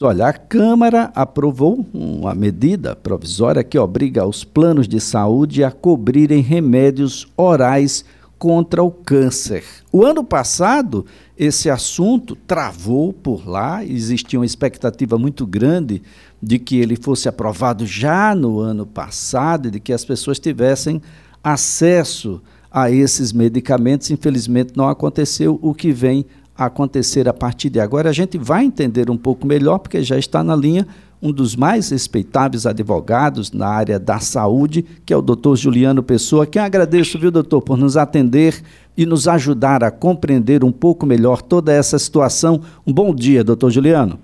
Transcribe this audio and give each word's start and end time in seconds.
Olha, 0.00 0.28
a 0.28 0.32
Câmara 0.32 1.10
aprovou 1.12 1.84
uma 1.92 2.32
medida 2.32 2.94
provisória 2.94 3.64
que 3.64 3.76
obriga 3.76 4.24
os 4.24 4.44
planos 4.44 4.86
de 4.86 5.00
saúde 5.00 5.64
a 5.64 5.72
cobrirem 5.72 6.40
remédios 6.40 7.26
orais 7.36 8.04
contra 8.38 8.80
o 8.80 8.92
câncer. 8.92 9.64
O 9.90 10.04
ano 10.04 10.22
passado, 10.22 11.04
esse 11.36 11.68
assunto 11.68 12.36
travou 12.36 13.12
por 13.12 13.48
lá, 13.48 13.84
existia 13.84 14.38
uma 14.38 14.46
expectativa 14.46 15.18
muito 15.18 15.44
grande 15.44 16.00
de 16.40 16.60
que 16.60 16.78
ele 16.78 16.94
fosse 16.94 17.28
aprovado 17.28 17.84
já 17.84 18.36
no 18.36 18.60
ano 18.60 18.86
passado 18.86 19.66
e 19.66 19.72
de 19.72 19.80
que 19.80 19.92
as 19.92 20.04
pessoas 20.04 20.38
tivessem 20.38 21.02
acesso 21.42 22.40
a 22.70 22.88
esses 22.88 23.32
medicamentos. 23.32 24.12
Infelizmente, 24.12 24.74
não 24.76 24.88
aconteceu, 24.88 25.58
o 25.60 25.74
que 25.74 25.90
vem 25.90 26.24
acontecer 26.58 27.28
a 27.28 27.32
partir 27.32 27.70
de 27.70 27.78
agora. 27.78 28.10
A 28.10 28.12
gente 28.12 28.36
vai 28.36 28.64
entender 28.64 29.08
um 29.08 29.16
pouco 29.16 29.46
melhor, 29.46 29.78
porque 29.78 30.02
já 30.02 30.18
está 30.18 30.42
na 30.42 30.56
linha 30.56 30.84
um 31.22 31.32
dos 31.32 31.56
mais 31.56 31.90
respeitáveis 31.90 32.66
advogados 32.66 33.52
na 33.52 33.68
área 33.68 33.98
da 33.98 34.18
saúde, 34.18 34.84
que 35.04 35.12
é 35.12 35.16
o 35.16 35.22
doutor 35.22 35.56
Juliano 35.56 36.02
Pessoa, 36.02 36.46
que 36.46 36.58
agradeço, 36.58 37.18
viu, 37.18 37.30
doutor, 37.30 37.60
por 37.60 37.76
nos 37.76 37.96
atender 37.96 38.54
e 38.96 39.04
nos 39.04 39.26
ajudar 39.26 39.82
a 39.82 39.90
compreender 39.90 40.64
um 40.64 40.72
pouco 40.72 41.06
melhor 41.06 41.42
toda 41.42 41.72
essa 41.72 41.98
situação. 41.98 42.60
Um 42.86 42.92
bom 42.92 43.14
dia, 43.14 43.42
doutor 43.44 43.70
Juliano. 43.70 44.18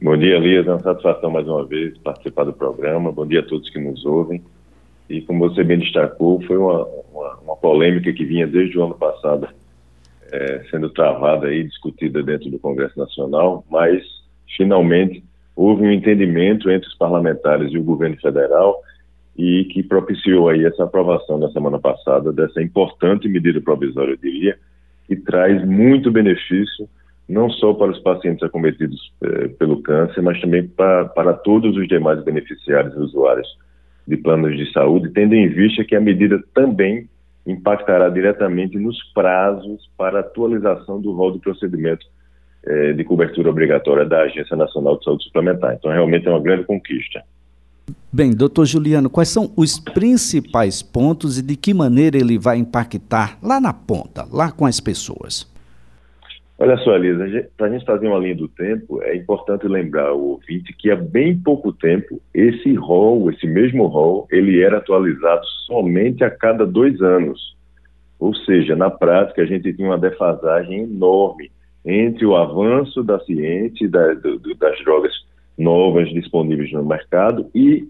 Bom 0.00 0.16
dia, 0.16 0.36
Elias. 0.36 0.66
É 0.66 0.70
uma 0.70 0.82
satisfação 0.82 1.30
mais 1.30 1.46
uma 1.48 1.64
vez 1.64 1.96
participar 1.98 2.44
do 2.44 2.52
programa. 2.52 3.10
Bom 3.10 3.26
dia 3.26 3.40
a 3.40 3.42
todos 3.44 3.68
que 3.70 3.80
nos 3.80 4.04
ouvem. 4.04 4.40
E 5.10 5.20
como 5.22 5.48
você 5.48 5.64
bem 5.64 5.78
destacou, 5.78 6.40
foi 6.42 6.56
uma, 6.56 6.86
uma, 7.12 7.34
uma 7.44 7.56
polêmica 7.56 8.12
que 8.12 8.24
vinha 8.24 8.46
desde 8.46 8.78
o 8.78 8.84
ano 8.84 8.94
passado 8.94 9.48
é, 10.32 10.64
sendo 10.70 10.90
travada 10.90 11.52
e 11.52 11.64
discutida 11.64 12.22
dentro 12.22 12.50
do 12.50 12.58
Congresso 12.58 12.98
Nacional, 12.98 13.64
mas 13.70 14.02
finalmente 14.56 15.22
houve 15.54 15.82
um 15.82 15.92
entendimento 15.92 16.70
entre 16.70 16.88
os 16.88 16.96
parlamentares 16.96 17.72
e 17.72 17.78
o 17.78 17.82
governo 17.82 18.16
federal 18.20 18.80
e 19.36 19.64
que 19.72 19.82
propiciou 19.82 20.48
aí 20.48 20.64
essa 20.64 20.84
aprovação 20.84 21.38
na 21.38 21.50
semana 21.50 21.78
passada 21.78 22.32
dessa 22.32 22.62
importante 22.62 23.28
medida 23.28 23.60
provisória, 23.60 24.12
eu 24.12 24.16
diria, 24.16 24.58
que 25.06 25.16
traz 25.16 25.64
muito 25.64 26.10
benefício 26.10 26.88
não 27.28 27.50
só 27.50 27.74
para 27.74 27.90
os 27.90 27.98
pacientes 28.00 28.42
acometidos 28.42 29.12
eh, 29.22 29.48
pelo 29.58 29.82
câncer, 29.82 30.22
mas 30.22 30.40
também 30.40 30.66
para, 30.66 31.04
para 31.06 31.34
todos 31.34 31.76
os 31.76 31.86
demais 31.86 32.22
beneficiários 32.24 32.94
e 32.94 32.98
usuários 32.98 33.46
de 34.06 34.16
planos 34.16 34.56
de 34.56 34.72
saúde, 34.72 35.10
tendo 35.10 35.34
em 35.34 35.48
vista 35.48 35.84
que 35.84 35.94
a 35.94 36.00
medida 36.00 36.42
também 36.54 37.06
impactará 37.50 38.08
diretamente 38.10 38.78
nos 38.78 39.02
prazos 39.14 39.88
para 39.96 40.20
atualização 40.20 41.00
do 41.00 41.12
rol 41.12 41.32
do 41.32 41.40
procedimento 41.40 42.04
eh, 42.64 42.92
de 42.92 43.04
cobertura 43.04 43.48
obrigatória 43.48 44.04
da 44.04 44.22
Agência 44.22 44.56
Nacional 44.56 44.98
de 44.98 45.04
Saúde 45.04 45.24
Suplementar. 45.24 45.74
Então, 45.74 45.90
realmente 45.90 46.28
é 46.28 46.30
uma 46.30 46.42
grande 46.42 46.64
conquista. 46.64 47.22
Bem, 48.12 48.34
doutor 48.34 48.66
Juliano, 48.66 49.08
quais 49.08 49.30
são 49.30 49.50
os 49.56 49.78
principais 49.78 50.82
pontos 50.82 51.38
e 51.38 51.42
de 51.42 51.56
que 51.56 51.72
maneira 51.72 52.18
ele 52.18 52.38
vai 52.38 52.58
impactar 52.58 53.38
lá 53.42 53.58
na 53.60 53.72
ponta, 53.72 54.26
lá 54.30 54.52
com 54.52 54.66
as 54.66 54.80
pessoas? 54.80 55.50
Olha 56.60 56.76
só, 56.78 56.96
Elisa, 56.96 57.48
para 57.56 57.68
a 57.68 57.70
gente 57.70 57.84
fazer 57.84 58.08
uma 58.08 58.18
linha 58.18 58.34
do 58.34 58.48
tempo, 58.48 59.00
é 59.04 59.14
importante 59.14 59.68
lembrar 59.68 60.12
o 60.12 60.30
ouvinte 60.30 60.74
que 60.76 60.90
há 60.90 60.96
bem 60.96 61.38
pouco 61.38 61.72
tempo, 61.72 62.20
esse 62.34 62.74
rol, 62.74 63.30
esse 63.30 63.46
mesmo 63.46 63.86
rol, 63.86 64.26
ele 64.28 64.60
era 64.60 64.78
atualizado 64.78 65.46
somente 65.66 66.24
a 66.24 66.30
cada 66.30 66.66
dois 66.66 67.00
anos. 67.00 67.56
Ou 68.18 68.34
seja, 68.34 68.74
na 68.74 68.90
prática, 68.90 69.42
a 69.42 69.46
gente 69.46 69.72
tinha 69.72 69.86
uma 69.86 69.98
defasagem 69.98 70.82
enorme 70.82 71.52
entre 71.84 72.26
o 72.26 72.34
avanço 72.34 73.04
da 73.04 73.20
ciência, 73.20 73.88
do, 73.88 74.40
das 74.56 74.82
drogas 74.82 75.12
novas 75.56 76.08
disponíveis 76.10 76.72
no 76.72 76.84
mercado 76.84 77.48
e 77.54 77.86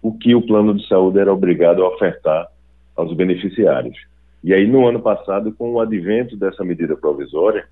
o 0.00 0.16
que 0.16 0.32
o 0.32 0.46
plano 0.46 0.74
de 0.74 0.86
saúde 0.86 1.18
era 1.18 1.32
obrigado 1.32 1.82
a 1.82 1.88
ofertar 1.88 2.46
aos 2.94 3.12
beneficiários. 3.16 3.98
E 4.44 4.54
aí, 4.54 4.64
no 4.64 4.86
ano 4.86 5.00
passado, 5.00 5.52
com 5.52 5.72
o 5.72 5.80
advento 5.80 6.36
dessa 6.36 6.64
medida 6.64 6.96
provisória, 6.96 7.64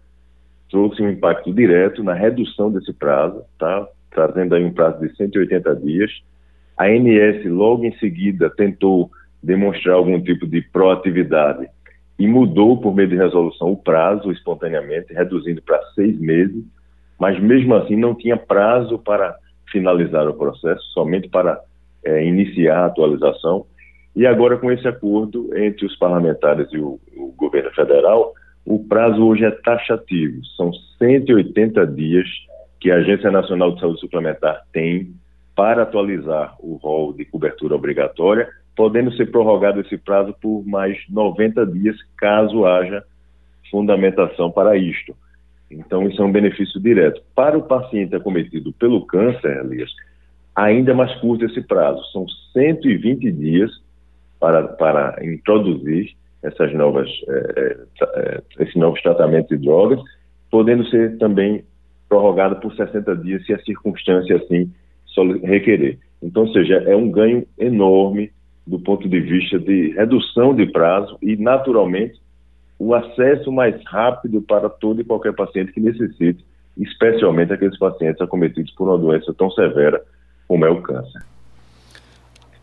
trouxe 0.70 1.03
um 1.03 1.10
impacto 1.10 1.53
direto 1.53 2.03
na 2.03 2.14
redução 2.14 2.70
desse 2.70 2.92
prazo, 2.92 3.42
tá? 3.58 3.86
trazendo 4.10 4.54
aí 4.54 4.64
um 4.64 4.72
prazo 4.72 5.00
de 5.00 5.14
180 5.16 5.76
dias. 5.76 6.10
A 6.76 6.86
ANS, 6.86 7.44
logo 7.47 7.84
em 7.84 7.97
seguida, 7.98 8.50
tentou 8.50 9.10
demonstrar 9.42 9.97
algum 9.97 10.20
tipo 10.20 10.47
de 10.47 10.60
proatividade 10.62 11.69
e 12.19 12.26
mudou, 12.26 12.78
por 12.78 12.94
meio 12.94 13.08
de 13.08 13.16
resolução, 13.16 13.72
o 13.72 13.76
prazo 13.76 14.31
espontaneamente, 14.31 15.12
reduzindo 15.12 15.62
para 15.62 15.81
seis 15.94 16.19
meses, 16.19 16.64
mas 17.19 17.41
mesmo 17.41 17.75
assim 17.75 17.97
não 17.97 18.14
tinha 18.14 18.37
prazo 18.37 18.98
para 18.98 19.34
finalizar 19.70 20.28
o 20.28 20.34
processo, 20.34 20.82
somente 20.92 21.28
para 21.28 21.58
é, 22.04 22.25
iniciar 22.25 22.81
a 22.81 22.87
atualização. 22.87 23.64
E 24.14 24.26
agora, 24.26 24.58
com 24.58 24.70
esse 24.70 24.87
acordo 24.87 25.56
entre 25.56 25.87
os 25.87 25.97
parlamentares 25.97 26.69
e 26.72 26.78
o, 26.78 27.00
o 27.16 27.32
governo 27.37 27.70
federal, 27.70 28.34
o 28.65 28.78
prazo 28.84 29.25
hoje 29.26 29.44
é 29.44 29.50
taxativo, 29.50 30.44
são 30.56 30.72
180 30.98 31.87
dias 31.88 32.28
que 32.78 32.91
a 32.91 32.97
Agência 32.97 33.31
Nacional 33.31 33.75
de 33.75 33.81
Saúde 33.81 34.00
Suplementar 34.00 34.62
tem 34.72 35.12
para 35.54 35.82
atualizar 35.82 36.56
o 36.60 36.76
rol 36.76 37.12
de 37.12 37.25
cobertura 37.25 37.75
obrigatória, 37.75 38.49
podendo 38.75 39.12
ser 39.12 39.31
prorrogado 39.31 39.81
esse 39.81 39.99
prazo 39.99 40.34
por 40.41 40.65
mais 40.66 40.97
90 41.09 41.66
dias, 41.66 41.97
caso 42.16 42.65
haja 42.65 43.04
fundamentação 43.70 44.50
para 44.50 44.76
isto. 44.76 45.15
Então, 45.70 46.09
isso 46.09 46.20
é 46.20 46.25
um 46.25 46.32
benefício 46.32 46.81
direto. 46.81 47.22
Para 47.34 47.56
o 47.56 47.62
paciente 47.62 48.15
acometido 48.16 48.72
pelo 48.72 49.06
câncer, 49.06 49.65
Elias, 49.65 49.91
ainda 50.56 50.94
mais 50.94 51.15
curto 51.20 51.44
esse 51.44 51.60
prazo, 51.60 52.03
são 52.12 52.26
120 52.53 53.31
dias 53.31 53.70
para, 54.41 54.66
para 54.66 55.19
introduzir 55.22 56.16
essas 56.42 56.72
novas, 56.74 57.08
é, 57.28 57.76
é, 58.02 58.42
esses 58.60 58.76
novos 58.76 59.00
tratamentos 59.02 59.48
de 59.48 59.64
drogas, 59.64 60.00
podendo 60.50 60.86
ser 60.88 61.18
também 61.18 61.64
prorrogado 62.08 62.56
por 62.56 62.74
60 62.74 63.16
dias 63.16 63.44
se 63.46 63.52
a 63.52 63.58
circunstância 63.60 64.36
assim 64.36 64.70
requerer. 65.42 65.98
Então, 66.22 66.44
ou 66.44 66.52
seja, 66.52 66.76
é 66.86 66.96
um 66.96 67.10
ganho 67.10 67.46
enorme 67.58 68.30
do 68.66 68.78
ponto 68.78 69.08
de 69.08 69.20
vista 69.20 69.58
de 69.58 69.90
redução 69.90 70.54
de 70.54 70.66
prazo 70.66 71.18
e, 71.22 71.36
naturalmente, 71.36 72.20
o 72.78 72.94
acesso 72.94 73.50
mais 73.52 73.74
rápido 73.86 74.40
para 74.42 74.68
todo 74.68 75.00
e 75.00 75.04
qualquer 75.04 75.34
paciente 75.34 75.72
que 75.72 75.80
necessite, 75.80 76.44
especialmente 76.78 77.52
aqueles 77.52 77.78
pacientes 77.78 78.20
acometidos 78.20 78.72
por 78.72 78.88
uma 78.88 78.98
doença 78.98 79.34
tão 79.34 79.50
severa 79.50 80.00
como 80.48 80.64
é 80.64 80.70
o 80.70 80.80
câncer. 80.80 81.22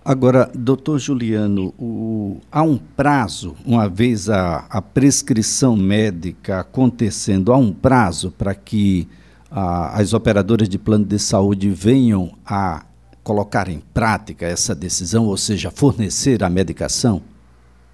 Agora, 0.07 0.49
doutor 0.55 0.99
Juliano, 0.99 1.73
o, 1.77 2.39
há 2.49 2.63
um 2.63 2.77
prazo, 2.77 3.57
uma 3.65 3.89
vez 3.89 4.29
a, 4.29 4.65
a, 4.69 4.81
prescrição 4.81 5.75
médica 5.75 6.61
acontecendo, 6.61 7.51
há 7.51 7.57
um 7.57 7.73
prazo 7.73 8.31
para 8.31 8.55
que 8.55 9.05
a, 9.51 9.99
as 9.99 10.13
operadoras 10.13 10.69
de 10.69 10.79
plano 10.79 11.03
de 11.03 11.19
saúde 11.19 11.69
venham 11.69 12.31
a 12.45 12.85
colocar 13.21 13.67
em 13.67 13.81
prática 13.93 14.45
essa 14.45 14.73
decisão, 14.73 15.25
ou 15.25 15.35
seja, 15.35 15.69
fornecer 15.71 16.41
a 16.41 16.49
medicação? 16.49 17.21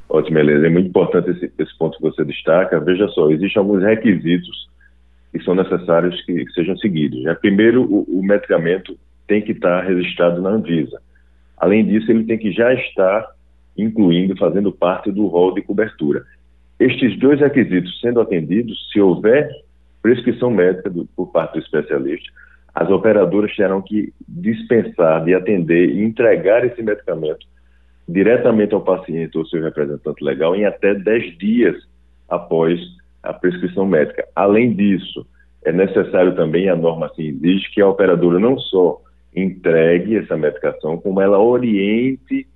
Ótimo. 0.08 0.38
É 0.38 0.70
muito 0.70 0.90
importante 0.90 1.32
esse, 1.32 1.52
esse 1.58 1.76
ponto 1.80 1.98
que 1.98 2.04
você 2.04 2.24
destaca. 2.24 2.80
Veja 2.80 3.08
só, 3.08 3.32
existem 3.32 3.60
alguns 3.60 3.82
requisitos 3.82 4.70
que 5.32 5.44
são 5.44 5.56
necessários 5.56 6.24
que, 6.28 6.46
que 6.46 6.54
sejam 6.54 6.78
seguidos. 6.78 7.24
Né? 7.24 7.34
Primeiro, 7.34 7.82
o, 7.82 8.20
o 8.20 8.22
medicamento 8.22 8.96
tem 9.28 9.42
que 9.42 9.54
estar 9.54 9.82
registrado 9.82 10.44
na 10.44 10.52
Anvisa. 10.52 11.02
Além 11.64 11.86
disso, 11.86 12.12
ele 12.12 12.26
tem 12.26 12.38
que 12.38 12.52
já 12.52 12.74
estar 12.74 13.26
incluindo, 13.78 14.36
fazendo 14.36 14.70
parte 14.70 15.10
do 15.10 15.28
rol 15.28 15.54
de 15.54 15.62
cobertura. 15.62 16.26
Estes 16.78 17.18
dois 17.18 17.40
requisitos 17.40 18.02
sendo 18.02 18.20
atendidos, 18.20 18.92
se 18.92 19.00
houver 19.00 19.50
prescrição 20.02 20.52
médica 20.52 20.90
do, 20.90 21.06
por 21.16 21.32
parte 21.32 21.54
do 21.54 21.60
especialista, 21.60 22.30
as 22.76 22.90
operadoras 22.90 23.56
terão 23.56 23.82
que 23.82 24.12
dispensar 24.28 25.24
de 25.24 25.34
atender 25.34 25.90
e 25.92 26.04
entregar 26.04 26.66
esse 26.66 26.84
medicamento 26.84 27.48
diretamente 28.10 28.74
ao 28.74 28.82
paciente 28.82 29.38
ou 29.38 29.46
seu 29.46 29.64
representante 29.64 30.22
legal 30.22 30.54
em 30.58 30.66
até 30.66 30.94
10 30.94 31.38
dias 31.38 31.78
após 32.28 32.78
a 33.24 33.32
prescrição 33.32 33.86
médica. 33.86 34.28
Além 34.36 34.74
disso, 34.74 35.26
é 35.64 35.72
necessário 35.72 36.36
também, 36.36 36.68
a 36.68 36.76
norma 36.76 37.06
assim 37.06 37.28
exige, 37.28 37.72
que 37.72 37.80
a 37.80 37.88
operadora 37.88 38.38
não 38.38 38.60
só 38.60 39.00
entregue 39.36 40.18
essa 40.18 40.38
medicação, 40.38 40.98
como 40.98 41.22
ela 41.22 41.40
oriente 41.40 42.48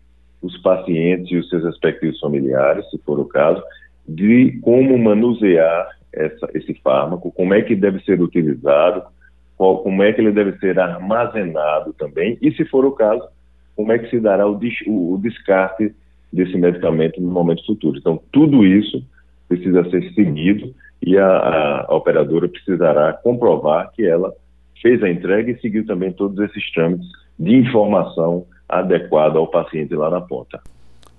os 0.41 0.57
pacientes 0.61 1.31
e 1.31 1.37
os 1.37 1.49
seus 1.49 1.63
respectivos 1.63 2.19
familiares, 2.19 2.89
se 2.89 2.97
for 2.99 3.19
o 3.19 3.25
caso, 3.25 3.61
de 4.07 4.59
como 4.61 4.97
manusear 4.97 5.89
essa, 6.13 6.49
esse 6.53 6.73
fármaco, 6.75 7.31
como 7.31 7.53
é 7.53 7.61
que 7.61 7.75
deve 7.75 7.99
ser 8.03 8.21
utilizado, 8.21 9.03
qual, 9.57 9.79
como 9.79 10.03
é 10.03 10.13
que 10.13 10.21
ele 10.21 10.31
deve 10.31 10.57
ser 10.59 10.79
armazenado 10.79 11.93
também, 11.93 12.37
e 12.41 12.51
se 12.51 12.63
for 12.65 12.85
o 12.85 12.91
caso, 12.91 13.27
como 13.75 13.91
é 13.91 13.99
que 13.99 14.09
se 14.09 14.19
dará 14.19 14.47
o, 14.47 14.59
o, 14.87 15.13
o 15.13 15.17
descarte 15.17 15.93
desse 16.31 16.57
medicamento 16.57 17.21
no 17.21 17.29
momento 17.29 17.65
futuro. 17.65 17.97
Então, 17.97 18.21
tudo 18.31 18.65
isso 18.65 19.03
precisa 19.47 19.89
ser 19.89 20.13
seguido 20.13 20.73
e 21.01 21.17
a, 21.17 21.85
a 21.87 21.95
operadora 21.95 22.47
precisará 22.47 23.13
comprovar 23.13 23.91
que 23.93 24.05
ela 24.05 24.33
fez 24.81 25.01
a 25.03 25.09
entrega 25.09 25.51
e 25.51 25.59
seguiu 25.59 25.85
também 25.85 26.11
todos 26.11 26.37
esses 26.39 26.71
trâmites 26.71 27.07
de 27.37 27.55
informação 27.55 28.45
adequada 28.67 29.37
ao 29.37 29.47
paciente 29.47 29.95
lá 29.95 30.09
na 30.09 30.21
ponta. 30.21 30.61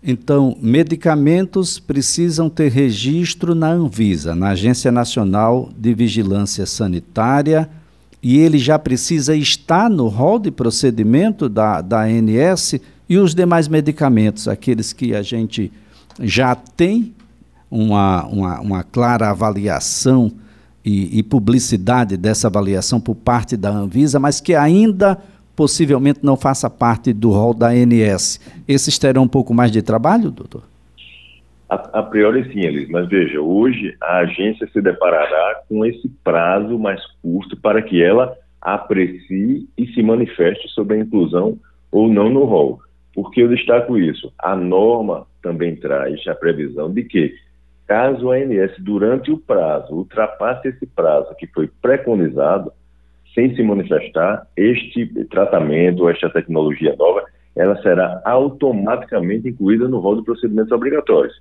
Então, 0.03 0.57
medicamentos 0.63 1.79
precisam 1.79 2.49
ter 2.49 2.71
registro 2.71 3.55
na 3.55 3.71
Anvisa, 3.71 4.35
na 4.35 4.51
Agência 4.51 4.93
Nacional 4.93 5.71
de 5.77 5.93
Vigilância 5.93 6.67
Sanitária, 6.67 7.69
e 8.23 8.39
ele 8.39 8.59
já 8.59 8.79
precisa 8.79 9.35
estar 9.35 9.89
no 9.89 10.09
rol 10.09 10.39
de 10.39 10.51
procedimento 10.51 11.49
da, 11.49 11.81
da 11.81 12.03
ANS 12.03 12.81
e 13.09 13.17
os 13.17 13.35
demais 13.35 13.67
medicamentos, 13.67 14.47
aqueles 14.47 14.93
que 14.93 15.15
a 15.15 15.23
gente 15.23 15.73
já 16.21 16.55
tem 16.55 17.15
uma, 17.71 18.25
uma, 18.27 18.61
uma 18.61 18.83
clara 18.83 19.31
avaliação 19.31 20.33
e, 20.89 21.19
e 21.19 21.23
publicidade 21.23 22.17
dessa 22.17 22.49
avaliação 22.49 22.99
por 22.99 23.15
parte 23.15 23.59
da 23.59 23.69
Anvisa, 23.69 24.19
mas 24.19 24.41
que 24.41 24.55
ainda 24.55 25.19
possivelmente 25.55 26.21
não 26.23 26.35
faça 26.35 26.71
parte 26.71 27.13
do 27.13 27.31
rol 27.31 27.53
da 27.53 27.69
ANS. 27.69 28.41
Esses 28.67 28.99
terão 28.99 29.25
um 29.25 29.29
pouco 29.29 29.53
mais 29.53 29.71
de 29.71 29.83
trabalho, 29.83 30.31
doutor? 30.31 30.63
A, 31.69 31.99
a, 31.99 32.03
priori 32.03 32.51
sim, 32.51 32.61
Elis, 32.61 32.89
mas 32.89 33.07
veja, 33.07 33.39
hoje 33.39 33.95
a 34.01 34.21
agência 34.21 34.67
se 34.73 34.81
deparará 34.81 35.61
com 35.69 35.85
esse 35.85 36.09
prazo 36.25 36.79
mais 36.79 37.03
curto 37.21 37.55
para 37.59 37.83
que 37.83 38.03
ela 38.03 38.35
aprecie 38.63 39.69
e 39.77 39.87
se 39.89 40.03
manifeste 40.03 40.69
sobre 40.69 40.97
a 40.97 41.01
inclusão 41.01 41.59
ou 41.93 42.09
não 42.09 42.31
no 42.31 42.45
rol. 42.45 42.81
Por 43.15 43.31
que 43.31 43.43
eu 43.43 43.49
destaco 43.49 43.99
isso? 43.99 44.33
A 44.39 44.57
norma 44.57 45.27
também 45.43 45.77
traz 45.77 46.27
a 46.27 46.35
previsão 46.35 46.91
de 46.91 47.03
que, 47.03 47.35
caso 47.89 48.31
a 48.31 48.37
ANS, 48.37 48.73
durante 48.81 49.33
o 49.33 49.39
prazo, 49.39 49.95
ultrapasse 49.95 50.69
esse 50.69 50.87
prazo 50.87 51.35
que 51.37 51.47
foi 51.47 51.69
preconizado, 51.81 52.71
sem 53.35 53.57
se 53.57 53.63
manifestar, 53.63 54.47
este 54.55 55.07
tratamento 55.25 56.09
esta 56.09 56.29
tecnologia 56.29 56.95
nova, 56.97 57.25
ela 57.57 57.81
será 57.83 58.21
automaticamente 58.27 59.49
incluída 59.49 59.89
no 59.89 60.01
rol 60.01 60.17
de 60.17 60.25
procedimentos 60.25 60.71
obrigatórios. 60.71 61.35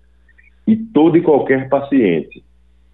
E 0.65 0.77
todo 0.77 1.17
e 1.17 1.21
qualquer 1.21 1.67
paciente 1.67 2.43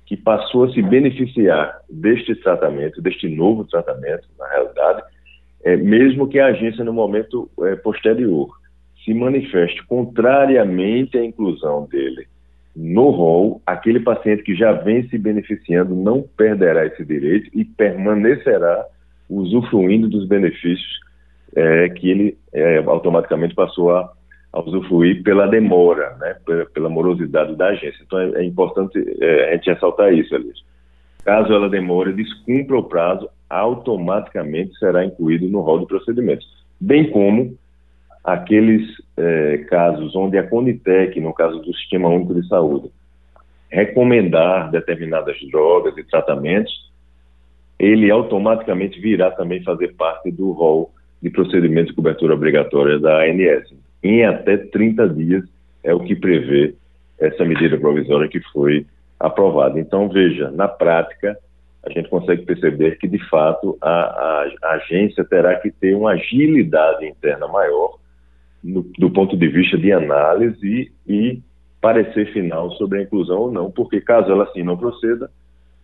que 0.06 0.18
passou 0.18 0.64
a 0.66 0.74
se 0.74 0.82
beneficiar 0.82 1.80
deste 1.90 2.36
tratamento, 2.36 3.02
deste 3.02 3.30
novo 3.30 3.66
tratamento, 3.66 4.28
na 4.38 4.48
realidade, 4.48 5.04
é, 5.64 5.78
mesmo 5.78 6.28
que 6.28 6.40
a 6.40 6.48
agência 6.48 6.84
no 6.84 6.92
momento 6.92 7.50
é, 7.62 7.76
posterior 7.76 8.50
se 9.06 9.14
manifeste 9.14 9.86
contrariamente 9.86 11.18
à 11.18 11.24
inclusão 11.24 11.86
dele 11.86 12.28
no 12.76 13.10
rol, 13.12 13.62
aquele 13.66 14.00
paciente 14.00 14.44
que 14.44 14.56
já 14.56 14.72
vem 14.72 15.08
se 15.10 15.18
beneficiando 15.18 15.96
não 15.96 16.24
perderá 16.36 16.86
esse 16.86 17.06
direito 17.06 17.50
e 17.54 17.64
permanecerá 17.64 18.86
usufruindo 19.30 20.10
dos 20.10 20.28
benefícios 20.28 21.00
é, 21.56 21.90
que 21.90 22.10
ele 22.10 22.38
é, 22.52 22.78
automaticamente 22.78 23.54
passou 23.54 23.96
a 23.96 24.12
a 24.54 24.62
usufruir 24.62 25.24
pela 25.24 25.48
demora, 25.48 26.16
né, 26.20 26.36
pela, 26.46 26.66
pela 26.68 26.90
morosidade 26.90 27.56
da 27.56 27.70
agência. 27.70 28.04
Então 28.06 28.20
é, 28.20 28.30
é 28.36 28.44
importante 28.44 29.04
é, 29.20 29.50
a 29.50 29.56
gente 29.56 29.72
ressaltar 29.72 30.14
isso, 30.14 30.34
Elias. 30.36 30.64
Caso 31.26 31.52
ela 31.52 31.68
demore, 31.68 32.14
descumpra 32.14 32.78
o 32.78 32.84
prazo, 32.84 33.28
automaticamente 33.50 34.78
será 34.78 35.04
incluído 35.04 35.50
no 35.50 35.62
rol 35.62 35.80
de 35.80 35.88
procedimentos. 35.88 36.46
Bem 36.80 37.10
como 37.10 37.58
aqueles 38.24 38.88
é, 39.18 39.58
casos 39.70 40.16
onde 40.16 40.38
a 40.38 40.48
Conitec, 40.48 41.20
no 41.20 41.34
caso 41.34 41.60
do 41.60 41.74
Sistema 41.76 42.08
Único 42.10 42.34
de 42.34 42.48
Saúde, 42.48 42.90
recomendar 43.70 44.72
determinadas 44.72 45.36
drogas 45.52 45.98
e 45.98 46.04
tratamentos, 46.04 46.92
ele 47.78 48.10
automaticamente 48.10 49.00
virá 49.00 49.32
também 49.32 49.64
fazer 49.64 49.94
parte 49.96 50.32
do 50.32 50.52
rol 50.52 50.92
de 51.22 51.30
procedimentos 51.30 51.90
de 51.90 51.96
cobertura 51.96 52.34
obrigatória 52.34 53.00
da 53.00 53.24
ANS 53.24 53.74
em 54.04 54.24
até 54.26 54.58
30 54.58 55.10
dias, 55.10 55.44
é 55.84 55.94
o 55.94 56.02
que 56.02 56.16
prevê 56.16 56.76
essa 57.20 57.46
medida 57.46 57.78
provisória 57.78 58.28
que 58.28 58.40
foi 58.52 58.86
aprovada. 59.20 59.80
Então, 59.80 60.10
veja, 60.10 60.52
na 60.52 60.68
prática, 60.68 61.38
a 61.86 61.90
gente 61.90 62.10
consegue 62.10 62.44
perceber 62.44 62.98
que, 62.98 63.08
de 63.08 63.20
fato, 63.30 63.78
a, 63.82 63.90
a, 63.90 64.52
a 64.64 64.74
agência 64.74 65.24
terá 65.24 65.56
que 65.56 65.72
ter 65.72 65.96
uma 65.96 66.12
agilidade 66.12 67.06
interna 67.06 67.48
maior 67.48 67.98
no, 68.64 68.84
do 68.98 69.10
ponto 69.10 69.36
de 69.36 69.48
vista 69.48 69.78
de 69.78 69.92
análise 69.92 70.92
e, 71.08 71.42
parecer 71.82 72.32
final 72.32 72.72
sobre 72.72 73.00
a 73.00 73.02
inclusão 73.02 73.40
ou 73.40 73.52
não, 73.52 73.70
porque 73.70 74.00
caso 74.00 74.32
ela 74.32 74.46
assim 74.46 74.64
não 74.64 74.78
proceda, 74.78 75.30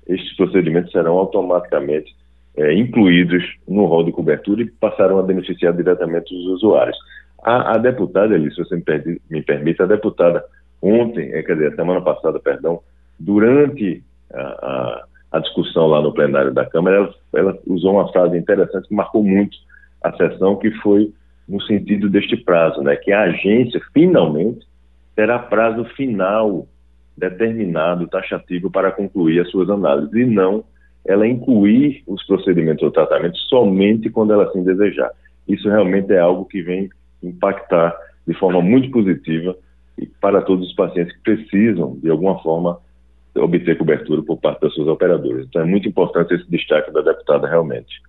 estes 0.07 0.35
procedimentos 0.37 0.91
serão 0.91 1.17
automaticamente 1.17 2.15
é, 2.55 2.73
incluídos 2.73 3.43
no 3.67 3.85
rol 3.85 4.03
de 4.03 4.11
cobertura 4.11 4.61
e 4.61 4.71
passarão 4.71 5.19
a 5.19 5.23
beneficiar 5.23 5.73
diretamente 5.73 6.33
os 6.33 6.45
usuários. 6.53 6.97
A, 7.43 7.75
a 7.75 7.77
deputada, 7.77 8.33
ali, 8.33 8.49
se 8.53 8.63
você 8.63 8.75
me, 8.75 8.81
perdi, 8.81 9.21
me, 9.29 9.41
permite, 9.41 9.81
a 9.81 9.85
deputada 9.85 10.43
ontem, 10.81 11.31
é, 11.33 11.43
quer 11.43 11.55
dizer, 11.55 11.75
semana 11.75 12.01
passada, 12.01 12.39
perdão, 12.39 12.79
durante 13.19 14.01
a, 14.33 14.41
a, 14.41 15.05
a 15.33 15.39
discussão 15.39 15.87
lá 15.87 16.01
no 16.01 16.13
plenário 16.13 16.53
da 16.53 16.65
Câmara, 16.65 16.97
ela, 16.97 17.13
ela, 17.35 17.59
usou 17.67 17.93
uma 17.93 18.11
frase 18.11 18.37
interessante 18.37 18.87
que 18.87 18.95
marcou 18.95 19.23
muito 19.23 19.57
a 20.03 20.11
sessão, 20.13 20.55
que 20.55 20.71
foi 20.79 21.13
no 21.49 21.61
sentido 21.63 22.07
deste 22.09 22.37
prazo, 22.37 22.81
né, 22.81 22.95
que 22.95 23.11
a 23.11 23.23
agência 23.23 23.81
finalmente 23.91 24.65
terá 25.15 25.39
prazo 25.39 25.83
final 25.95 26.67
determinado, 27.17 28.07
taxativo, 28.07 28.71
para 28.71 28.91
concluir 28.91 29.41
as 29.41 29.49
suas 29.49 29.69
análises, 29.69 30.13
e 30.13 30.25
não 30.25 30.63
ela 31.05 31.27
incluir 31.27 32.03
os 32.07 32.25
procedimentos 32.25 32.83
ou 32.83 32.91
tratamentos 32.91 33.41
somente 33.49 34.09
quando 34.09 34.31
ela 34.31 34.43
assim 34.43 34.63
desejar. 34.63 35.11
Isso 35.47 35.67
realmente 35.67 36.13
é 36.13 36.19
algo 36.19 36.45
que 36.45 36.61
vem 36.61 36.89
impactar 37.21 37.97
de 38.27 38.33
forma 38.35 38.61
muito 38.61 38.91
positiva 38.91 39.57
para 40.21 40.41
todos 40.41 40.67
os 40.69 40.75
pacientes 40.75 41.13
que 41.17 41.23
precisam, 41.23 41.97
de 42.01 42.09
alguma 42.09 42.39
forma, 42.41 42.77
obter 43.35 43.77
cobertura 43.77 44.21
por 44.21 44.37
parte 44.37 44.61
das 44.61 44.73
suas 44.73 44.87
operadoras. 44.87 45.45
Então 45.47 45.61
é 45.61 45.65
muito 45.65 45.87
importante 45.87 46.33
esse 46.33 46.49
destaque 46.49 46.91
da 46.91 47.01
deputada 47.01 47.47
realmente. 47.47 48.01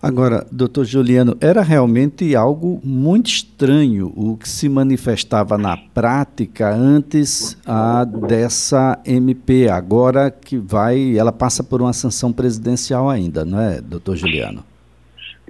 Agora, 0.00 0.46
doutor 0.52 0.84
Juliano, 0.84 1.36
era 1.40 1.60
realmente 1.60 2.36
algo 2.36 2.80
muito 2.84 3.26
estranho 3.26 4.12
o 4.16 4.36
que 4.36 4.48
se 4.48 4.68
manifestava 4.68 5.58
na 5.58 5.76
prática 5.76 6.72
antes 6.72 7.60
a, 7.66 8.04
dessa 8.04 9.02
MP, 9.04 9.68
agora 9.68 10.30
que 10.30 10.56
vai, 10.56 11.18
ela 11.18 11.32
passa 11.32 11.64
por 11.64 11.82
uma 11.82 11.92
sanção 11.92 12.32
presidencial 12.32 13.10
ainda, 13.10 13.44
não 13.44 13.60
é, 13.60 13.80
doutor 13.80 14.14
Juliano? 14.14 14.62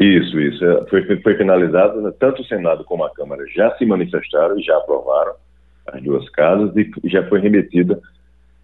Isso, 0.00 0.40
isso. 0.40 0.64
É, 0.64 0.86
foi, 0.86 1.04
foi 1.20 1.34
finalizado, 1.36 2.00
né? 2.00 2.10
tanto 2.18 2.40
o 2.40 2.44
Senado 2.46 2.84
como 2.84 3.04
a 3.04 3.12
Câmara 3.12 3.44
já 3.54 3.76
se 3.76 3.84
manifestaram 3.84 4.58
e 4.58 4.62
já 4.62 4.78
aprovaram 4.78 5.32
as 5.88 6.02
duas 6.02 6.26
casas 6.30 6.74
e 6.74 6.90
já 7.04 7.22
foi 7.28 7.40
remetida 7.40 8.00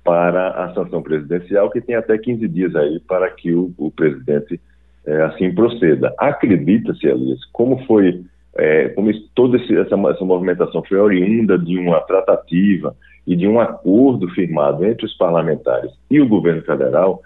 para 0.03 0.49
a 0.65 0.73
sanção 0.73 1.03
presidencial, 1.03 1.71
que 1.71 1.81
tem 1.81 1.95
até 1.95 2.17
15 2.17 2.49
dias 2.49 2.75
aí 2.75 3.01
para 3.01 3.29
que 3.31 3.53
o, 3.53 3.73
o 3.77 3.91
presidente 3.91 4.59
é, 5.07 5.23
assim 5.23 5.55
proceda. 5.55 6.15
Acredita-se, 6.19 7.07
Elias, 7.07 7.41
como 7.53 7.85
foi, 7.87 8.23
é, 8.57 8.89
como 8.91 9.11
isso, 9.11 9.29
toda 9.35 9.57
esse, 9.57 9.77
essa, 9.77 9.95
essa 9.95 10.25
movimentação 10.25 10.83
foi 10.85 10.99
oriunda 10.99 11.59
de 11.59 11.79
uma 11.79 12.01
tratativa 12.01 12.95
e 13.27 13.35
de 13.37 13.47
um 13.47 13.61
acordo 13.61 14.29
firmado 14.31 14.85
entre 14.85 15.07
os 15.07 15.17
parlamentares 15.17 15.91
e 16.11 16.21
o 16.21 16.29
governo 16.29 16.63
federal, 16.63 17.23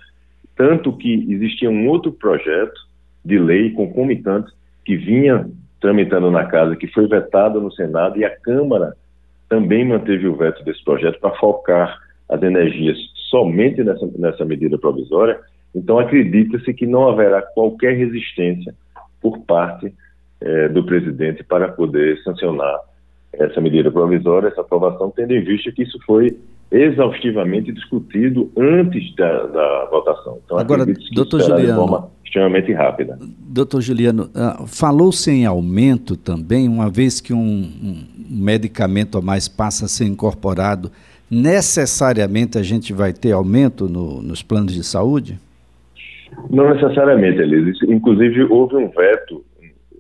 tanto 0.57 0.93
que 0.97 1.27
existia 1.33 1.71
um 1.71 1.89
outro 1.89 2.13
projeto 2.13 2.81
de 3.25 3.39
lei 3.39 3.71
concomitante 3.71 4.51
que 4.85 4.97
vinha 4.97 5.49
tramitando 5.81 6.31
na 6.31 6.45
casa, 6.47 6.77
que 6.77 6.89
foi 6.89 7.07
vetado 7.07 7.61
no 7.61 7.71
Senado 7.73 8.19
e 8.19 8.25
a 8.25 8.37
Câmara 8.41 8.95
também 9.49 9.85
manteve 9.85 10.27
o 10.27 10.37
veto 10.37 10.63
desse 10.65 10.83
projeto 10.85 11.19
para 11.21 11.35
focar 11.37 11.99
as 12.29 12.43
energias 12.43 12.97
somente 13.31 13.83
nessa, 13.83 14.07
nessa 14.19 14.45
medida 14.45 14.77
provisória. 14.79 15.39
Então, 15.75 15.99
acredita-se 15.99 16.73
que 16.75 16.87
não 16.87 17.09
haverá 17.09 17.43
qualquer 17.43 17.97
resistência 17.97 18.75
por 19.21 19.39
parte 19.41 19.93
eh, 20.41 20.69
do 20.69 20.85
presidente 20.85 21.43
para 21.45 21.69
poder 21.69 22.19
sancionar 22.23 22.81
essa 23.33 23.61
medida 23.61 23.91
provisória, 23.91 24.49
essa 24.49 24.61
aprovação, 24.61 25.13
tendo 25.15 25.33
em 25.33 25.45
vista 25.45 25.71
que 25.73 25.83
isso 25.83 25.99
foi 26.07 26.37
exaustivamente 26.71 27.73
discutido 27.73 28.51
antes 28.57 29.15
da, 29.17 29.47
da 29.47 29.89
votação. 29.91 30.39
Então, 30.45 30.59
Agora, 30.59 30.85
doutor 31.13 31.41
Juliano, 31.41 32.11
extremamente 32.25 32.73
rápida. 32.73 33.19
Doutor 33.21 33.81
Juliano, 33.81 34.25
uh, 34.35 34.67
falou-se 34.67 35.31
em 35.31 35.47
aumento 35.47 36.17
também, 36.17 36.69
uma 36.69 36.91
vez 36.91 37.21
que 37.21 37.33
um, 37.33 37.39
um, 37.39 38.05
medicamento 38.31 39.17
a 39.17 39.23
mais 39.23 39.49
passa 39.49 39.87
a 39.87 39.89
ser 39.89 40.05
incorporado, 40.05 40.91
necessariamente 41.31 42.59
a 42.59 42.63
gente 42.63 42.93
vai 42.93 43.13
ter 43.13 43.33
aumento 43.33 43.89
no, 43.89 44.21
nos 44.21 44.43
planos 44.43 44.75
de 44.75 44.85
saúde? 44.85 45.39
Não 46.51 46.73
necessariamente, 46.75 47.41
Elise. 47.41 47.79
Inclusive, 47.87 48.45
houve 48.45 48.77
um 48.77 48.89
veto 48.89 49.45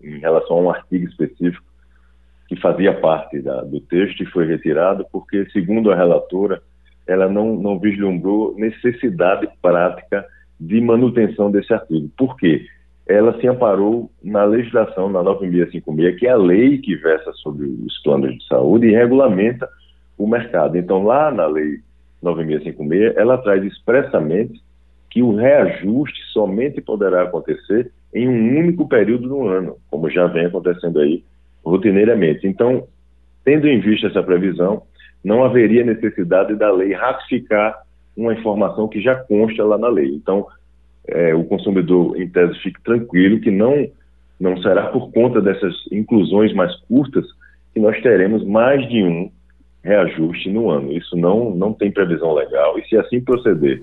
em 0.02 0.18
relação 0.18 0.58
a 0.58 0.61
um 0.61 0.70
artigo 0.70 1.06
específico 1.08 1.64
que 2.49 2.56
fazia 2.56 2.94
parte 2.94 3.40
da, 3.40 3.62
do 3.62 3.80
texto 3.80 4.23
e 4.23 4.26
foi 4.26 4.47
retirado, 4.47 5.04
porque, 5.12 5.47
segundo 5.50 5.90
a 5.90 5.97
relatora, 5.97 6.62
ela 7.06 7.28
não, 7.28 7.56
não 7.56 7.78
vislumbrou 7.78 8.54
necessidade 8.56 9.49
prática 9.61 10.25
de 10.58 10.80
manutenção 10.80 11.50
desse 11.50 11.73
artigo. 11.73 12.11
Por 12.16 12.37
quê? 12.37 12.64
ela 13.08 13.40
se 13.40 13.49
amparou 13.49 14.11
na 14.23 14.44
legislação, 14.44 15.08
na 15.08 15.23
9656, 15.23 16.20
que 16.20 16.26
é 16.26 16.30
a 16.30 16.37
lei 16.37 16.76
que 16.78 16.94
versa 16.94 17.32
sobre 17.32 17.64
os 17.64 17.99
planos 18.02 18.37
de 18.37 18.47
saúde 18.47 18.87
e 18.87 18.92
regulamenta 18.92 19.66
o 20.18 20.28
mercado. 20.28 20.76
Então, 20.76 21.02
lá 21.04 21.30
na 21.30 21.47
lei 21.47 21.78
9656, 22.23 23.16
ela 23.16 23.38
traz 23.38 23.64
expressamente 23.64 24.61
que 25.11 25.23
o 25.23 25.35
reajuste 25.35 26.21
somente 26.33 26.81
poderá 26.81 27.23
acontecer 27.23 27.91
em 28.15 28.29
um 28.29 28.59
único 28.59 28.88
período 28.88 29.29
do 29.29 29.47
ano, 29.47 29.77
como 29.91 30.11
já 30.11 30.27
vem 30.27 30.47
acontecendo 30.47 31.00
aí 31.00 31.23
rotineiramente. 31.65 32.47
Então, 32.47 32.87
tendo 33.45 33.67
em 33.67 33.81
vista 33.81 34.07
essa 34.07 34.23
previsão, 34.23 34.83
não 35.25 35.45
haveria 35.45 35.85
necessidade 35.85 36.55
da 36.55 36.71
lei 36.71 36.93
ratificar 36.93 37.83
uma 38.17 38.33
informação 38.33 38.88
que 38.88 39.00
já 39.00 39.15
consta 39.15 39.65
lá 39.65 39.79
na 39.79 39.88
lei. 39.88 40.15
Então, 40.15 40.47
é, 41.07 41.35
o 41.35 41.45
consumidor, 41.45 42.21
em 42.21 42.29
tese, 42.29 42.59
fique 42.61 42.83
tranquilo 42.83 43.41
que 43.41 43.50
não, 43.50 43.88
não 44.38 44.57
será 44.62 44.88
por 44.88 45.11
conta 45.12 45.41
dessas 45.41 45.75
inclusões 45.91 46.53
mais 46.53 46.75
curtas 46.83 47.27
que 47.73 47.81
nós 47.81 48.00
teremos 48.03 48.45
mais 48.45 48.87
de 48.88 49.03
um 49.03 49.31
reajuste 49.83 50.50
no 50.50 50.71
ano. 50.71 50.93
Isso 50.93 51.17
não, 51.17 51.55
não 51.55 51.73
tem 51.73 51.91
previsão 51.91 52.35
legal 52.35 52.79
e 52.79 52.87
se 52.88 52.97
assim 52.97 53.21
proceder 53.21 53.83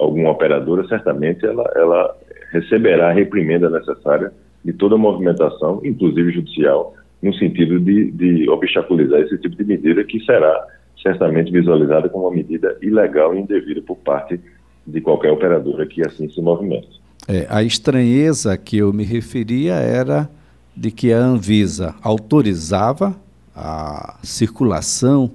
alguma 0.00 0.30
operadora, 0.30 0.86
certamente 0.88 1.44
ela, 1.44 1.70
ela 1.76 2.16
receberá 2.52 3.10
a 3.10 3.12
reprimenda 3.12 3.68
necessária 3.70 4.32
de 4.64 4.72
toda 4.72 4.96
movimentação, 4.96 5.80
inclusive 5.84 6.32
judicial, 6.32 6.94
no 7.22 7.34
sentido 7.34 7.78
de, 7.78 8.10
de 8.10 8.48
obstaculizar 8.48 9.20
esse 9.20 9.36
tipo 9.38 9.56
de 9.56 9.64
medida 9.64 10.02
que 10.04 10.20
será 10.24 10.66
certamente 11.02 11.50
visualizada 11.50 12.08
como 12.08 12.26
uma 12.26 12.36
medida 12.36 12.76
ilegal 12.82 13.34
e 13.34 13.40
indevida 13.40 13.80
por 13.82 13.96
parte 13.96 14.40
de 14.86 15.00
qualquer 15.00 15.30
operadora 15.30 15.86
que 15.86 16.04
assim 16.04 16.28
se 16.28 16.40
movimente. 16.40 17.00
É, 17.28 17.46
a 17.48 17.62
estranheza 17.62 18.56
que 18.56 18.78
eu 18.78 18.92
me 18.92 19.04
referia 19.04 19.74
era 19.74 20.28
de 20.76 20.90
que 20.90 21.12
a 21.12 21.18
Anvisa 21.18 21.94
autorizava 22.02 23.14
a 23.54 24.18
circulação, 24.22 25.30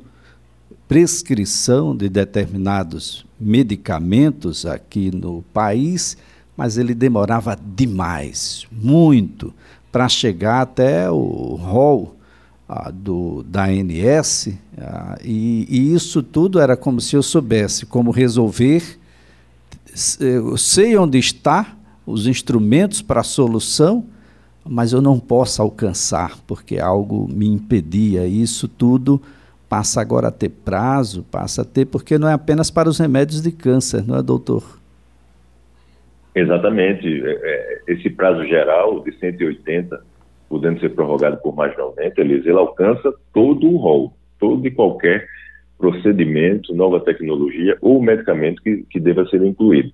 prescrição 0.87 1.95
de 1.95 2.09
determinados 2.09 3.24
medicamentos 3.39 4.65
aqui 4.65 5.11
no 5.11 5.43
país, 5.53 6.17
mas 6.55 6.77
ele 6.77 6.93
demorava 6.93 7.57
demais, 7.75 8.65
muito, 8.71 9.53
para 9.91 10.07
chegar 10.07 10.61
até 10.61 11.09
o 11.09 11.55
rol 11.55 12.15
ah, 12.67 12.91
do, 12.91 13.43
da 13.43 13.65
ANS, 13.65 14.49
ah, 14.77 15.17
e, 15.23 15.67
e 15.69 15.93
isso 15.93 16.23
tudo 16.23 16.59
era 16.59 16.77
como 16.77 17.01
se 17.01 17.15
eu 17.15 17.23
soubesse 17.23 17.85
como 17.85 18.11
resolver, 18.11 18.99
eu 20.19 20.57
sei 20.57 20.97
onde 20.97 21.17
está 21.17 21.75
os 22.05 22.27
instrumentos 22.27 23.01
para 23.01 23.21
a 23.21 23.23
solução, 23.23 24.05
mas 24.67 24.91
eu 24.91 25.01
não 25.01 25.19
posso 25.19 25.61
alcançar, 25.61 26.39
porque 26.45 26.79
algo 26.79 27.27
me 27.31 27.47
impedia. 27.47 28.27
Isso 28.27 28.67
tudo 28.67 29.21
passa 29.75 29.99
agora 29.99 30.29
a 30.29 30.31
ter 30.31 30.47
prazo, 30.47 31.25
passa 31.29 31.63
a 31.63 31.65
ter, 31.65 31.85
porque 31.85 32.17
não 32.17 32.29
é 32.29 32.33
apenas 32.33 32.71
para 32.71 32.87
os 32.87 32.97
remédios 32.97 33.41
de 33.41 33.51
câncer, 33.51 34.07
não 34.07 34.17
é, 34.17 34.23
doutor? 34.23 34.63
Exatamente. 36.33 37.05
É, 37.05 37.31
é, 37.43 37.81
esse 37.89 38.09
prazo 38.09 38.45
geral 38.45 39.03
de 39.03 39.11
180, 39.19 40.01
podendo 40.47 40.79
ser 40.79 40.95
prorrogado 40.95 41.35
por 41.41 41.53
mais 41.53 41.77
90, 41.77 42.21
ele, 42.21 42.35
ele 42.35 42.51
alcança 42.51 43.13
todo 43.33 43.67
o 43.67 43.75
rol, 43.75 44.13
todo 44.39 44.65
e 44.65 44.71
qualquer 44.71 45.27
procedimento, 45.77 46.73
nova 46.73 47.01
tecnologia 47.01 47.77
ou 47.81 48.01
medicamento 48.01 48.61
que, 48.61 48.85
que 48.89 48.97
deva 48.97 49.27
ser 49.27 49.43
incluído. 49.43 49.91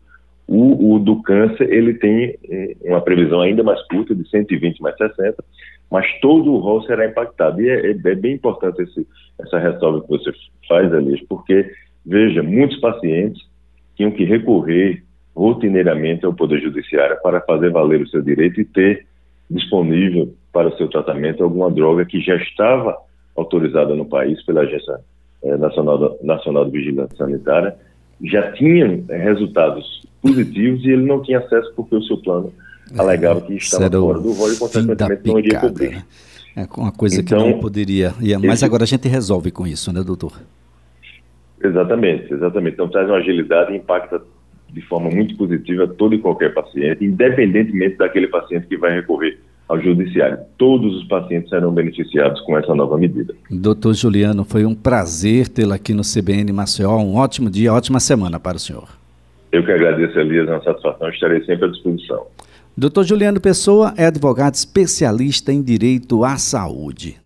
O, 0.48 0.94
o, 0.94 1.00
do 1.00 1.24
câncer, 1.24 1.74
ele 1.74 1.96
tem 1.96 2.38
uma 2.84 3.02
previsão 3.02 3.42
ainda 3.42 3.64
mais 3.64 3.82
curta, 3.88 4.14
de 4.14 4.30
120 4.30 4.80
mais 4.80 4.96
60, 4.96 5.44
mas 5.92 6.08
todo 6.22 6.54
o 6.54 6.58
rol 6.58 6.82
será 6.84 7.06
impactado. 7.06 7.62
E 7.62 7.70
é, 7.70 7.88
é, 7.88 7.90
é 7.92 8.16
bem 8.16 8.36
importante 8.36 8.82
esse, 8.82 9.06
essa 9.38 9.60
ressalva 9.60 10.02
que 10.02 10.08
você 10.08 10.32
faz, 10.68 10.92
Elias, 10.94 11.20
porque, 11.28 11.70
veja, 12.06 12.42
muitos 12.42 12.80
pacientes 12.80 13.44
tinham 13.98 14.12
que 14.12 14.24
recorrer 14.24 15.04
rotineiramente 15.36 16.26
ao 16.26 16.34
Poder 16.34 16.62
Judiciário 16.62 17.18
para 17.22 17.42
fazer 17.42 17.72
valer 17.72 18.02
o 18.02 18.08
seu 18.08 18.22
direito 18.22 18.62
e 18.62 18.66
ter 18.66 19.06
disponível 19.50 20.34
para 20.54 20.70
o 20.70 20.78
seu 20.78 20.88
tratamento 20.88 21.44
alguma 21.44 21.70
droga 21.70 22.06
que 22.06 22.22
já 22.22 22.36
estava 22.36 22.98
autorizada 23.36 23.94
no 23.94 24.06
país 24.06 24.44
pela 24.46 24.62
Agência 24.62 25.00
eh, 25.44 25.58
Nacional, 25.58 26.18
Nacional 26.22 26.66
de 26.66 26.72
Vigilância 26.72 27.18
Sanitária, 27.18 27.76
já 28.24 28.52
tinha 28.54 29.04
resultados 29.10 30.02
positivos 30.22 30.84
e 30.86 30.92
ele 30.92 31.06
não 31.06 31.22
tinha 31.22 31.40
acesso 31.40 31.74
porque 31.76 31.96
o 31.96 32.04
seu 32.04 32.18
plano 32.18 32.54
alegava 32.98 33.42
que 33.42 33.54
estava 33.56 33.90
fora 33.90 34.20
do 34.20 34.34
rol 34.34 34.52
e, 34.52 34.58
consequentemente, 34.58 35.28
não 35.28 35.40
iria 35.40 35.60
cobrir. 35.60 36.06
É 36.56 36.68
uma 36.78 36.92
coisa 36.92 37.22
então, 37.22 37.44
que 37.44 37.50
não 37.52 37.60
poderia. 37.60 38.14
Mas 38.20 38.56
esse... 38.56 38.66
agora 38.66 38.84
a 38.84 38.88
gente 38.88 39.08
resolve 39.08 39.52
com 39.52 39.66
isso, 39.66 39.92
né, 39.94 40.04
doutor? 40.04 40.34
Exatamente, 41.64 42.34
exatamente. 42.34 42.74
Então 42.74 42.90
traz 42.90 43.08
uma 43.08 43.18
agilidade 43.18 43.72
e 43.74 43.78
impacta 43.78 44.22
de 44.70 44.82
forma 44.82 45.10
muito 45.10 45.36
positiva 45.38 45.88
todo 45.88 46.16
e 46.16 46.20
qualquer 46.20 46.54
paciente, 46.54 47.06
independentemente 47.06 47.98
daquele 47.98 48.28
paciente 48.28 48.68
que 48.68 48.78
vai 48.78 48.94
recorrer 48.94 49.38
ao 49.68 49.80
judiciário. 49.80 50.40
Todos 50.58 50.96
os 50.98 51.08
pacientes 51.08 51.50
serão 51.50 51.72
beneficiados 51.72 52.42
com 52.42 52.58
essa 52.58 52.74
nova 52.76 52.98
medida. 52.98 53.34
Doutor 53.50 53.94
Juliano, 53.94 54.44
foi 54.44 54.66
um 54.66 54.76
prazer 54.76 55.48
tê-lo 55.48 55.74
aqui 55.74 55.94
no 55.94 56.02
CBN 56.04 56.52
Maceió. 56.52 56.98
Um 56.98 57.16
ótimo 57.16 57.50
dia, 57.50 57.74
ótima 57.74 58.00
semana 58.00 58.40
para 58.40 58.58
o 58.58 58.60
senhor. 58.60 58.90
Eu 59.52 59.64
que 59.64 59.72
agradeço, 59.72 60.18
Elias, 60.18 60.48
é 60.48 60.52
uma 60.52 60.64
satisfação, 60.64 61.10
estarei 61.10 61.44
sempre 61.46 61.66
à 61.66 61.68
disposição. 61.70 62.26
Doutor 62.75 63.04
Juliano 63.04 63.40
Pessoa 63.40 63.94
é 63.98 64.06
advogado 64.06 64.56
especialista 64.56 65.51
em 65.51 65.62
direito 65.62 66.24
à 66.24 66.38
saúde. 66.38 67.22